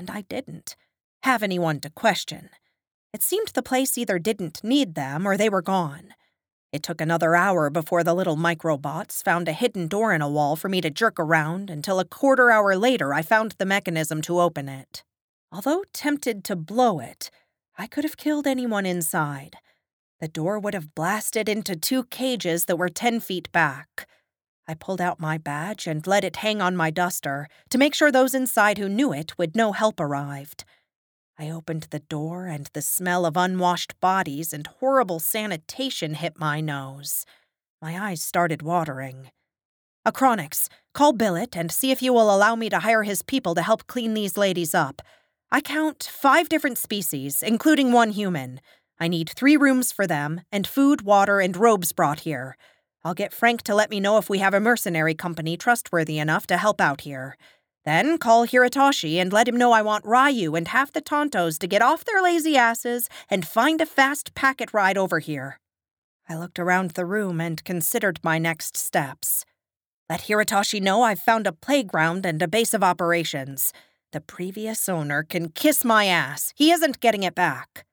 [0.00, 0.76] and I didn't
[1.24, 2.48] have anyone to question.
[3.12, 6.14] It seemed the place either didn't need them or they were gone.
[6.72, 10.56] It took another hour before the little microbots found a hidden door in a wall
[10.56, 14.40] for me to jerk around until a quarter hour later I found the mechanism to
[14.40, 15.04] open it.
[15.52, 17.30] Although tempted to blow it,
[17.76, 19.56] I could have killed anyone inside.
[20.20, 24.06] The door would have blasted into two cages that were 10 feet back.
[24.68, 28.12] I pulled out my badge and let it hang on my duster to make sure
[28.12, 30.64] those inside who knew it would know help arrived.
[31.38, 36.60] I opened the door, and the smell of unwashed bodies and horrible sanitation hit my
[36.60, 37.24] nose.
[37.80, 39.30] My eyes started watering.
[40.06, 43.62] Achronyx, call Billet and see if you will allow me to hire his people to
[43.62, 45.00] help clean these ladies up.
[45.52, 48.60] I count five different species, including one human.
[49.00, 52.56] I need three rooms for them, and food, water, and robes brought here.
[53.02, 56.46] I'll get Frank to let me know if we have a mercenary company trustworthy enough
[56.48, 57.36] to help out here.
[57.84, 61.66] Then call Hirotoshi and let him know I want Ryu and half the Tontos to
[61.66, 65.58] get off their lazy asses and find a fast packet ride over here.
[66.28, 69.44] I looked around the room and considered my next steps.
[70.08, 73.72] Let Hirotoshi know I've found a playground and a base of operations.
[74.12, 76.52] The previous owner can kiss my ass.
[76.56, 77.86] He isn't getting it back.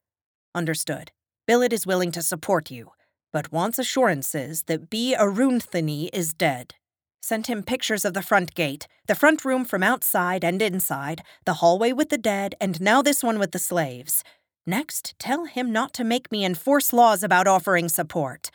[0.55, 1.11] Understood.
[1.45, 2.89] Billet is willing to support you,
[3.31, 5.15] but wants assurances that B.
[5.15, 6.73] Arunthini is dead.
[7.21, 11.55] Sent him pictures of the front gate, the front room from outside and inside, the
[11.55, 14.23] hallway with the dead, and now this one with the slaves.
[14.65, 18.49] Next, tell him not to make me enforce laws about offering support.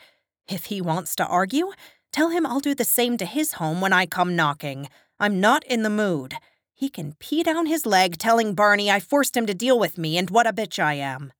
[0.49, 1.71] If he wants to argue,
[2.11, 4.89] tell him I'll do the same to his home when I come knocking.
[5.17, 6.35] I'm not in the mood.
[6.73, 10.17] He can pee down his leg telling Barney I forced him to deal with me
[10.17, 11.31] and what a bitch I am.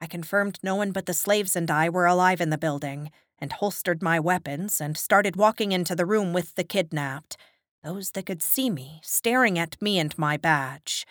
[0.00, 3.52] I confirmed no one but the slaves and I were alive in the building, and
[3.52, 7.36] holstered my weapons and started walking into the room with the kidnapped,
[7.82, 11.06] those that could see me, staring at me and my badge.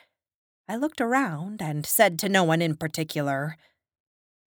[0.67, 3.57] I looked around and said to no one in particular,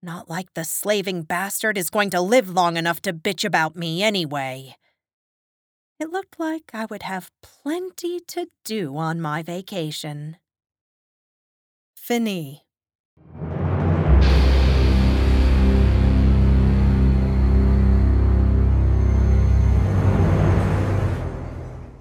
[0.02, 4.02] Not like the slaving bastard is going to live long enough to bitch about me
[4.02, 4.76] anyway.
[6.00, 10.36] It looked like I would have plenty to do on my vacation.
[11.96, 12.62] Fini.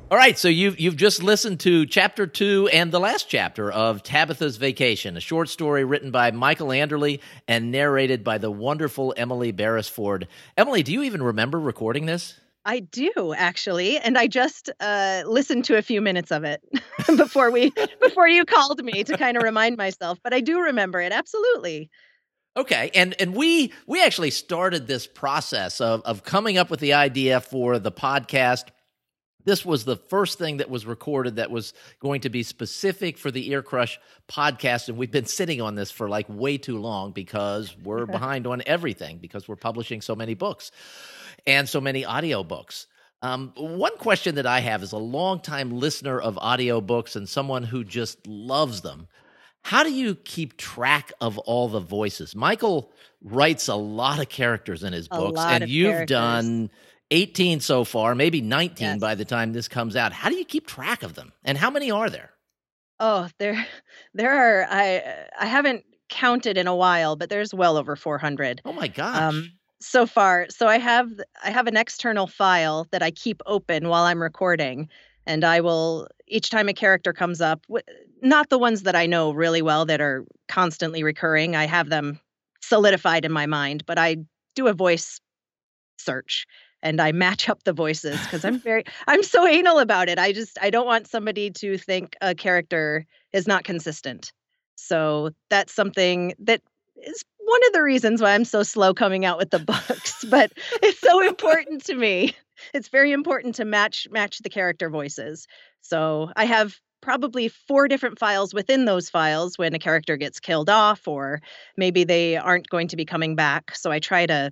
[0.10, 4.04] All right, so you've you've just listened to chapter two and the last chapter of
[4.04, 9.52] Tabitha's Vacation, a short story written by Michael Anderle and narrated by the wonderful Emily
[9.52, 10.28] Beresford.
[10.56, 12.40] Emily, do you even remember recording this?
[12.68, 16.62] I do actually, and I just uh, listened to a few minutes of it
[17.16, 20.20] before we before you called me to kind of remind myself.
[20.22, 21.90] But I do remember it absolutely.
[22.58, 26.92] Okay, and and we we actually started this process of of coming up with the
[26.92, 28.66] idea for the podcast
[29.48, 33.32] this was the first thing that was recorded that was going to be specific for
[33.32, 34.90] the Ear Crush podcast.
[34.90, 38.62] And we've been sitting on this for like way too long because we're behind on
[38.66, 40.72] everything because we're publishing so many books
[41.48, 42.88] and so many audiobooks.
[43.22, 47.86] Um, one question that I have is a longtime listener of audiobooks and someone who
[47.86, 49.08] just loves them.
[49.62, 52.36] How do you keep track of all the voices?
[52.36, 52.92] Michael
[53.24, 56.16] writes a lot of characters in his books, and you've characters.
[56.16, 56.70] done
[57.12, 59.00] 18 so far, maybe 19 yes.
[59.00, 60.14] by the time this comes out.
[60.14, 61.32] How do you keep track of them?
[61.44, 62.32] And how many are there?
[63.00, 63.66] Oh, there
[64.14, 68.62] there are I I haven't counted in a while, but there's well over 400.
[68.66, 69.22] Oh my gosh.
[69.22, 70.48] Um, so far.
[70.50, 71.10] So I have
[71.44, 74.90] I have an external file that I keep open while I'm recording
[75.26, 77.66] and I will each time a character comes up,
[78.22, 81.56] not the ones that I know really well that are constantly recurring.
[81.56, 82.20] I have them
[82.62, 84.18] solidified in my mind, but I
[84.56, 85.20] do a voice
[86.00, 86.46] search
[86.82, 90.20] and I match up the voices because I'm very I'm so anal about it.
[90.20, 94.32] I just I don't want somebody to think a character is not consistent.
[94.76, 96.62] So that's something that
[97.04, 100.52] is one of the reasons why I'm so slow coming out with the books, but
[100.84, 102.36] it's so important to me.
[102.74, 105.48] It's very important to match match the character voices.
[105.82, 110.70] So I have probably four different files within those files when a character gets killed
[110.70, 111.40] off or
[111.78, 113.76] maybe they aren't going to be coming back.
[113.76, 114.52] So I try to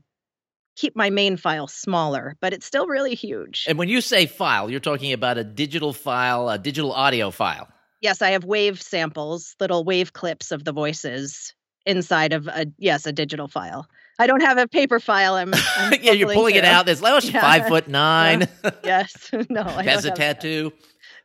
[0.76, 3.66] keep my main file smaller, but it's still really huge.
[3.68, 7.68] And when you say file, you're talking about a digital file, a digital audio file.
[8.02, 11.54] Yes, I have wave samples, little wave clips of the voices
[11.86, 13.88] inside of a yes, a digital file.
[14.18, 15.36] I don't have a paper file.
[15.36, 16.60] I'm, I'm yeah, you're pulling through.
[16.60, 16.86] it out.
[16.86, 17.42] There's like yeah.
[17.42, 18.48] five foot nine.
[18.84, 20.72] yes, no, I has a tattoo.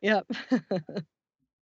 [0.03, 0.25] That.
[0.31, 0.73] Yep.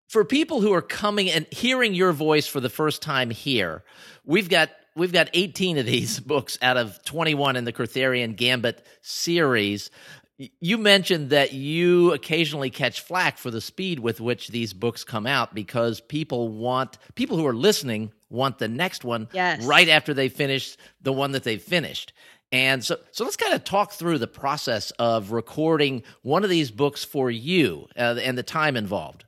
[0.07, 3.83] for people who are coming and hearing your voice for the first time here,
[4.23, 4.69] we've got
[4.99, 9.89] we've got 18 of these books out of 21 in the Kurtherian Gambit series.
[10.37, 15.25] You mentioned that you occasionally catch flack for the speed with which these books come
[15.25, 19.65] out because people want people who are listening want the next one yes.
[19.65, 22.13] right after they finish the one that they've finished.
[22.51, 26.71] And so, so let's kind of talk through the process of recording one of these
[26.71, 29.25] books for you uh, and the time involved.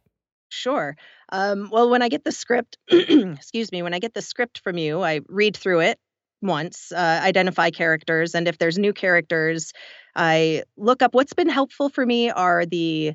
[0.49, 0.97] Sure.
[1.31, 4.77] Um, well, when I get the script, excuse me, when I get the script from
[4.77, 5.99] you, I read through it
[6.41, 9.73] once, uh, identify characters, and if there's new characters,
[10.15, 11.13] I look up.
[11.13, 13.13] What's been helpful for me are the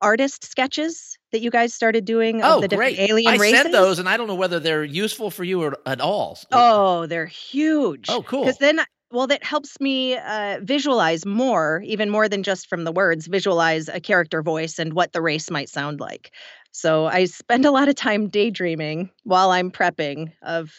[0.00, 3.10] artist sketches that you guys started doing oh, of the different great.
[3.10, 3.60] alien I races.
[3.60, 6.38] sent those, and I don't know whether they're useful for you or, at all.
[6.52, 8.06] Oh, they're huge.
[8.08, 8.44] Oh, cool.
[8.44, 8.80] Because then
[9.10, 13.88] well that helps me uh, visualize more even more than just from the words visualize
[13.88, 16.32] a character voice and what the race might sound like
[16.72, 20.72] so I spend a lot of time daydreaming while I'm prepping of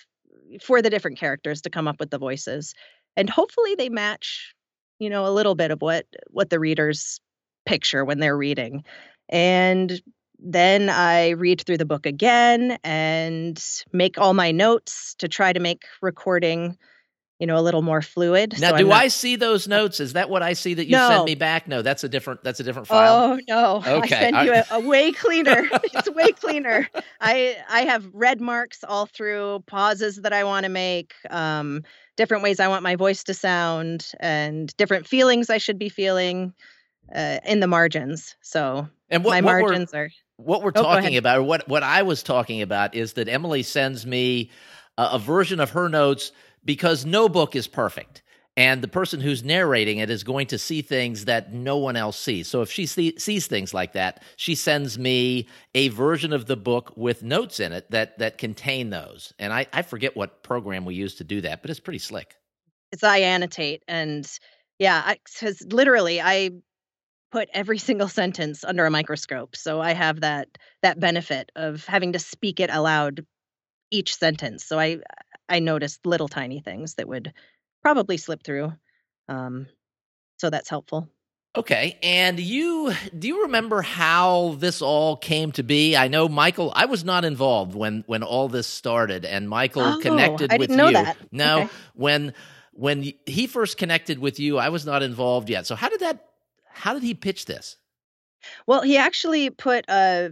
[0.62, 2.74] for the different characters to come up with the voices.
[3.18, 4.54] And hopefully they match,
[5.00, 7.20] you know, a little bit of what what the readers
[7.66, 8.84] picture when they're reading.
[9.30, 10.02] And
[10.40, 13.64] then I read through the book again and
[13.94, 16.78] make all my notes to try to make recording
[17.42, 18.54] you know a little more fluid.
[18.60, 20.00] Now, so do not- I see those notes?
[20.00, 21.10] Is that what I see that you No.
[21.10, 21.68] sent me back?
[21.68, 22.44] No, that's a different.
[22.44, 23.34] That's a different file.
[23.34, 23.78] Oh no!
[23.98, 25.68] Okay, I sent I- you a, a way cleaner.
[25.84, 26.88] it's way cleaner.
[27.20, 31.84] I I have red marks all through pauses that I want to make, um,
[32.16, 36.54] different ways I want my voice to sound, and different feelings I should be feeling
[37.16, 38.36] uh, in the margins.
[38.42, 41.82] So and what, my what margins are what we're Oh, talking about, or what what
[41.82, 44.52] I was talking about, is that Emily sends me
[45.00, 46.32] a, a version of her notes
[46.64, 48.24] because no book is perfect.
[48.58, 52.20] And the person who's narrating it is going to see things that no one else
[52.20, 52.50] sees.
[52.50, 56.58] So if she see, sees things like that, she sends me a version of the
[56.58, 59.34] book with notes in it that that contain those.
[59.40, 62.36] And I, I forget what program we use to do that, but it's pretty slick.
[62.92, 64.30] it's I annotate and
[64.80, 66.52] yeah, because literally I
[67.32, 70.50] put every single sentence under a microscope, so I have that
[70.82, 73.26] that benefit of having to speak it aloud
[73.92, 74.66] each sentence.
[74.66, 75.00] So I
[75.52, 77.34] I noticed little tiny things that would
[77.84, 78.74] probably slip through.
[79.30, 79.68] Um,
[80.38, 81.10] so that's helpful.
[81.56, 85.98] Okay, and you do you remember how this all came to be?
[85.98, 86.72] I know Michael.
[86.76, 90.72] I was not involved when when all this started, and Michael Oh, connected I with
[90.72, 90.94] you.
[90.94, 91.18] that.
[91.34, 91.70] No, Okay.
[91.94, 92.34] when
[92.72, 95.68] when he first connected with you, I was not involved yet.
[95.68, 96.26] So how did that?
[96.70, 97.76] How did he pitch this?
[98.66, 100.30] Well, he actually put uh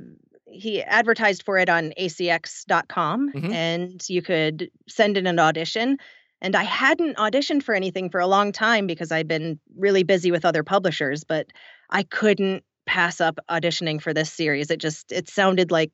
[0.52, 3.54] he advertised for it on acx.com Mhm.
[3.54, 5.97] and you could send in an audition.
[6.41, 10.32] And I hadn't auditioned for anything for a long time because I'd been really busy
[10.32, 11.47] with other publishers, but
[11.89, 14.72] I couldn't pass up auditioning for this series.
[14.72, 15.91] It just it sounded like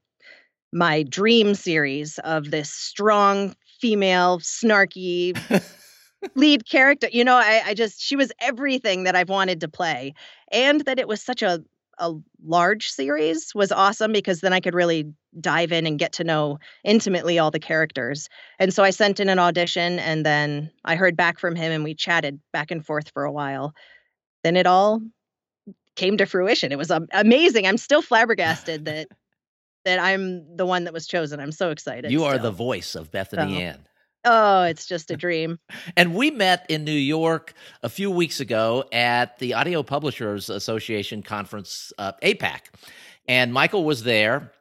[0.72, 5.36] my dream series of this strong female snarky
[6.36, 7.08] lead character.
[7.12, 10.14] You know, I, I just she was everything that I've wanted to play,
[10.52, 11.64] and that it was such a
[11.98, 16.24] a large series was awesome because then I could really dive in and get to
[16.24, 18.30] know intimately all the characters.
[18.60, 21.84] And so I sent in an audition, and then I heard back from him, and
[21.84, 23.74] we chatted back and forth for a while.
[24.44, 25.02] Then it all
[25.96, 26.72] came to fruition.
[26.72, 27.66] It was amazing.
[27.68, 29.08] I'm still flabbergasted that
[29.86, 31.40] that I'm the one that was chosen.
[31.40, 32.12] I'm so excited.
[32.12, 33.60] you are the voice of Bethany So.
[33.60, 33.88] Ann.
[34.26, 35.60] Oh, it's just a dream.
[35.96, 37.54] And we met in New York
[37.84, 42.62] a few weeks ago at the Audio Publishers Association conference, uh, APAC.
[43.28, 44.52] And Michael was there.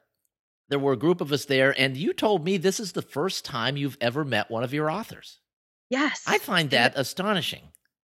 [0.69, 1.75] There were a group of us there.
[1.79, 4.91] And you told me this is the first time you've ever met one of your
[4.91, 5.41] authors.
[5.91, 6.23] Yes.
[6.27, 7.69] I find that astonishing.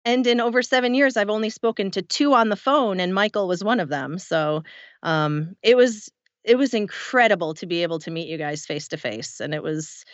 [0.05, 3.47] and in over seven years i've only spoken to two on the phone and michael
[3.47, 4.63] was one of them so
[5.03, 6.09] um, it was
[6.45, 9.61] it was incredible to be able to meet you guys face to face and it
[9.61, 10.05] was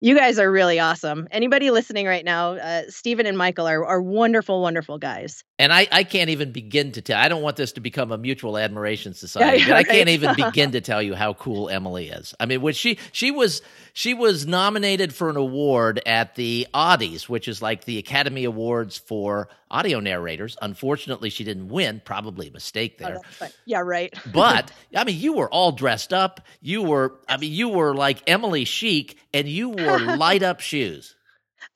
[0.00, 4.00] you guys are really awesome anybody listening right now uh, stephen and michael are, are
[4.02, 7.18] wonderful wonderful guys And I, I can't even begin to tell.
[7.20, 10.34] I don't want this to become a mutual admiration society, Yeah, but I can't even
[10.44, 12.34] begin to tell you how cool Emily is.
[12.40, 13.60] I mean, when she she was
[13.92, 18.96] she was nominated for an award at the Audies, which is like the Academy Awards
[18.96, 20.56] for audio narrators.
[20.62, 22.00] Unfortunately, she didn't win.
[22.04, 23.18] Probably a mistake Oh, there.
[23.38, 23.50] fine.
[23.66, 26.40] yeah right But I mean, you were all dressed up.
[26.60, 31.14] You were, I mean, you were like Emily Chic, and you wore light up shoes,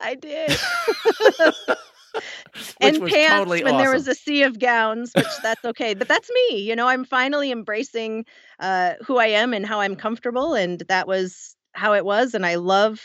[0.01, 0.49] i did
[1.55, 1.75] which
[2.81, 6.07] and was pants totally when there was a sea of gowns which that's okay but
[6.07, 8.25] that's me you know i'm finally embracing
[8.59, 12.45] uh who i am and how i'm comfortable and that was how it was and
[12.45, 13.01] i love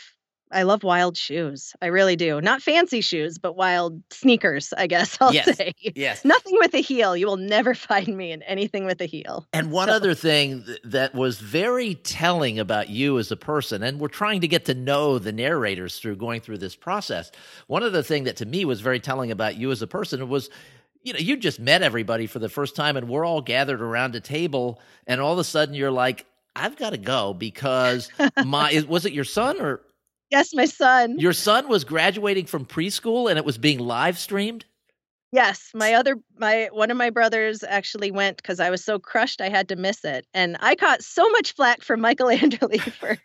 [0.51, 5.17] i love wild shoes i really do not fancy shoes but wild sneakers i guess
[5.21, 5.55] i'll Yes.
[5.57, 6.25] say yes.
[6.25, 9.71] nothing with a heel you will never find me in anything with a heel And
[9.71, 14.07] one So- other thing that was very telling about you as a person, and we're
[14.07, 17.31] trying to get to know the narrators through going through this process.
[17.67, 20.49] One other thing that to me was very telling about you as a person was,
[21.03, 24.15] you know, you just met everybody for the first time, and we're all gathered around
[24.15, 26.25] a table, and all of a sudden you're like,
[26.55, 28.09] "I've got to go because
[28.45, 29.81] my was it your son or
[30.31, 31.19] yes my son.
[31.19, 34.65] Your son was graduating from preschool and it was being live streamed?"
[35.33, 39.39] Yes, my other my one of my brothers actually went because I was so crushed
[39.39, 43.17] I had to miss it, and I caught so much flack from Michael Anderle for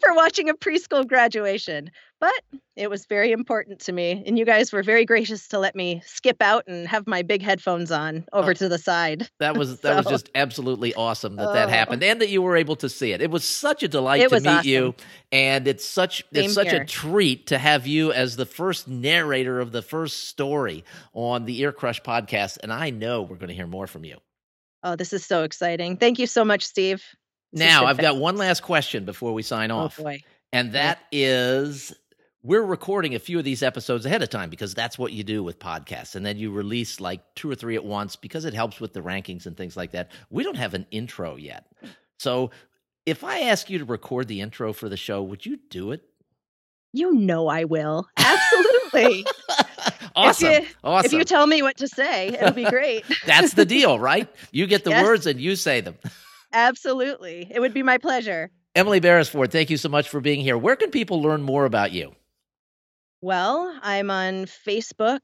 [0.00, 1.90] for watching a preschool graduation.
[2.20, 2.42] But
[2.76, 6.02] it was very important to me, and you guys were very gracious to let me
[6.04, 8.40] skip out and have my big headphones on oh.
[8.40, 8.54] over Oh.
[8.54, 9.30] to the side.
[9.38, 11.72] That was that was just absolutely awesome that that Oh.
[11.72, 13.22] happened and that you were able to see it.
[13.22, 14.68] It was such a delight It to meet awesome.
[14.68, 14.94] you,
[15.32, 19.58] and it's such Same it's such a treat to have you as the first narrator
[19.58, 22.58] of the first story on the Ear Crush podcast.
[22.62, 24.18] And I know we're going to hear more from you.
[24.82, 25.96] Oh, this is so exciting!
[25.96, 27.02] Thank you so much, Steve.
[27.52, 30.22] Now I've got one last question before we sign Oh off, boy,
[30.52, 31.92] and that is
[32.42, 35.42] we're recording a few of these episodes ahead of time because that's what you do
[35.42, 36.14] with podcasts.
[36.14, 39.00] And then you release like two or three at once because it helps with the
[39.02, 40.10] rankings and things like that.
[40.30, 41.66] We don't have an intro yet.
[42.18, 42.50] So
[43.04, 46.02] if I ask you to record the intro for the show, would you do it?
[46.94, 48.08] You know I will.
[48.16, 49.26] Absolutely.
[50.16, 50.48] awesome.
[50.50, 51.06] If you, awesome.
[51.06, 53.04] if you tell me what to say, it'll be great.
[53.26, 54.28] That's the deal, right?
[54.50, 55.04] You get the Yes.
[55.04, 55.96] words and you say them.
[56.52, 57.48] Absolutely.
[57.50, 58.50] It would be my pleasure.
[58.74, 60.56] Emily Beresford, thank you so much for being here.
[60.56, 62.14] Where can people learn more about you?
[63.22, 65.20] Well, I'm on Facebook,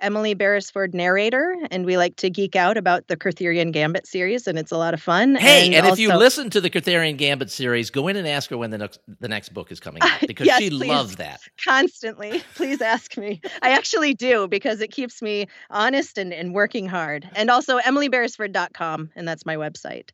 [0.00, 4.56] Emily Beresford Narrator, and we like to geek out about the Kurtherian Gambit series, and
[4.56, 5.34] it's a lot of fun.
[5.34, 8.56] Hey, and, if you listen to the Kurtherian Gambit series, go in and ask her
[8.56, 10.88] when the next the next book is coming out because Yes, she please.
[10.88, 11.40] loves that.
[11.64, 13.40] constantly, please ask me.
[13.62, 17.28] I actually do because it keeps me honest and, and working hard.
[17.34, 20.10] And also emilyberesford.com, and that's my website.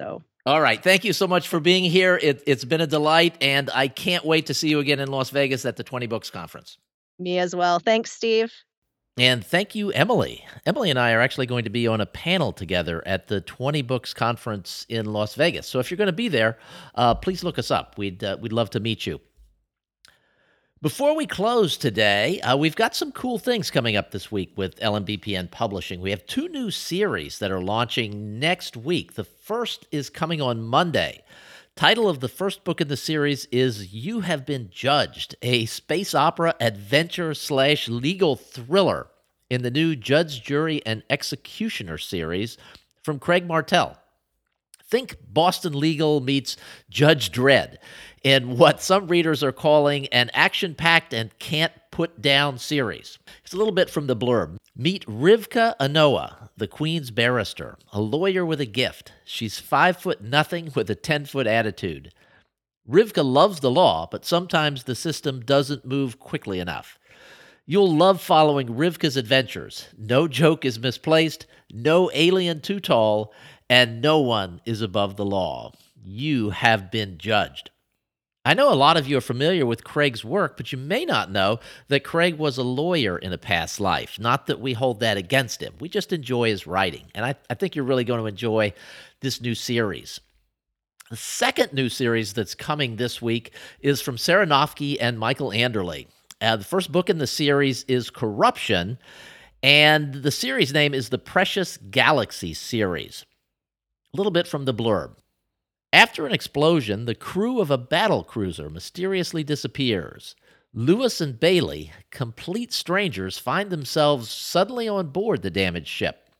[0.00, 2.18] So All right, thank you so much for being here.
[2.22, 5.30] It, it's been a delight, and I can't wait to see you again in Las
[5.30, 6.78] Vegas at the Twenty Books Conference.
[7.18, 7.78] me as well.
[7.78, 8.52] Thanks, Steve.
[9.18, 10.44] And thank you, Emily.
[10.66, 13.80] Emily and I are actually going to be on a panel together at the 20
[13.80, 15.66] Books Conference in Las Vegas.
[15.66, 16.58] So if you're going to be there,
[16.94, 17.96] uh, please look us up.
[17.96, 19.22] We'd, uh, we'd love to meet you.
[20.86, 24.78] Before we close today, uh, we've got some cool things coming up this week with
[24.78, 26.00] LMBPN Publishing.
[26.00, 29.14] We have two new series that are launching next week.
[29.14, 31.24] The first is coming on Monday.
[31.74, 36.14] Title of the first book in the series is You Have Been Judged, a space
[36.14, 39.08] opera adventure slash legal thriller
[39.50, 42.58] in the new Judge, Jury, and Executioner series
[43.02, 43.98] from Craig Martell.
[44.88, 46.56] Think Boston Legal meets
[46.88, 47.78] Judge Dredd
[48.22, 53.18] in what some readers are calling an action packed and can't put down series.
[53.42, 54.58] It's a little bit from the blurb.
[54.76, 59.12] Meet Rivka Anoa, the Queen's barrister, a lawyer with a gift.
[59.24, 62.12] She's five foot nothing with a 10 foot attitude.
[62.88, 66.98] Rivka loves the law, but sometimes the system doesn't move quickly enough.
[67.68, 69.88] You'll love following Rivka's adventures.
[69.98, 73.32] No joke is misplaced, no alien too tall,
[73.68, 75.72] and no one is above the law.
[76.04, 77.70] You have been judged.
[78.44, 81.32] I know a lot of you are familiar with Craig's work, but you may not
[81.32, 81.58] know
[81.88, 84.20] that Craig was a lawyer in a past life.
[84.20, 85.74] Not that we hold that against him.
[85.80, 87.06] We just enjoy his writing.
[87.12, 88.72] And I, I think you're really going to enjoy
[89.20, 90.20] this new series.
[91.10, 96.06] The second new series that's coming this week is from Sarah Noffke and Michael Anderle.
[96.40, 98.98] Uh, the first book in the series is Corruption,
[99.62, 103.24] and the series name is the Precious Galaxy series.
[104.16, 105.16] A little bit from the blurb.
[105.92, 110.34] After an explosion, the crew of a battle cruiser mysteriously disappears.
[110.72, 116.30] Lewis and Bailey, complete strangers, find themselves suddenly on board the damaged ship.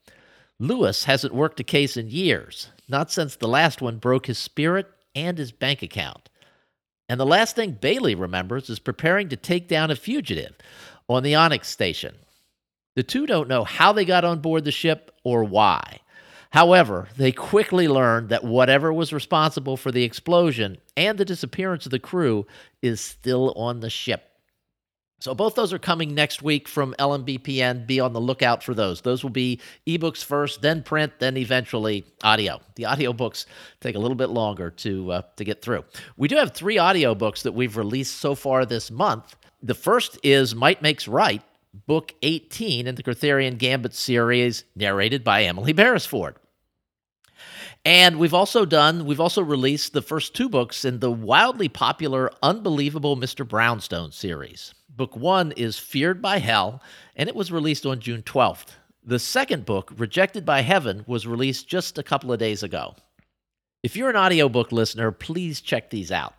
[0.57, 4.87] Lewis hasn't worked a case in years, not since the last one broke his spirit
[5.13, 6.31] and his bank account.
[7.07, 10.55] And the last thing Bailey remembers is preparing to take down a fugitive
[11.07, 12.15] on the Onyx station.
[12.95, 15.99] The two don't know how they got on board the ship or why.
[16.51, 21.91] However, they quickly learned that whatever was responsible for the explosion and the disappearance of
[21.91, 22.45] the crew
[22.81, 24.23] is still on the ship.
[25.19, 27.87] So both those are coming next week from LMBPN.
[27.87, 29.01] Be on the lookout for those.
[29.01, 32.61] Those will be ebooks first, then print, then eventually audio.
[32.75, 33.47] The audiobooks
[33.81, 35.85] take a little bit longer to uh, to get through.
[36.17, 39.35] We do have three audiobooks that we've released so far this month.
[39.63, 41.41] The first is Might Makes Right,
[41.85, 46.35] book 18 in the Kurtherian Gambit series, narrated by Emily Beresford.
[47.85, 52.31] And we've also done, we've also released the first two books in the wildly popular
[52.41, 53.47] Unbelievable Mr.
[53.47, 54.73] Brownstone series.
[54.89, 56.81] Book one is Feared by Hell,
[57.15, 58.69] and it was released on June 12th.
[59.03, 62.95] The second book, Rejected by Heaven, was released just a couple of days ago.
[63.83, 66.33] If you're an audiobook listener, please check these out.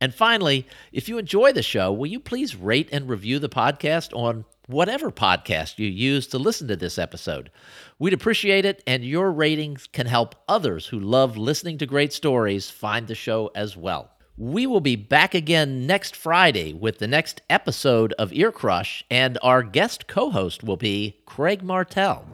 [0.00, 4.14] And finally, if you enjoy the show, will you please rate and review the podcast
[4.14, 7.50] on whatever podcast you use to listen to this episode?
[7.98, 12.70] We'd appreciate it, and your ratings can help others who love listening to great stories
[12.70, 14.10] find the show as well.
[14.36, 19.38] We will be back again next Friday with the next episode of Ear Crush, and
[19.42, 22.26] our guest co host will be Craig Martell.